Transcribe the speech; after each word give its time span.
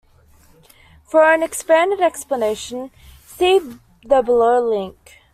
For 1.05 1.25
an 1.31 1.43
expanded 1.43 2.01
explanation, 2.01 2.89
see 3.23 3.59
the 4.03 4.23
below 4.23 4.59
link. 4.59 5.17